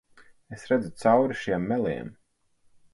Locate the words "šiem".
1.43-1.71